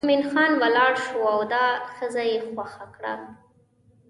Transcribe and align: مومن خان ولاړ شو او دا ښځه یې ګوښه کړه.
مومن 0.05 0.23
خان 0.31 0.51
ولاړ 0.61 0.93
شو 1.05 1.19
او 1.33 1.39
دا 1.53 1.65
ښځه 1.95 2.21
یې 2.29 2.37
ګوښه 2.55 2.85
کړه. 2.95 3.13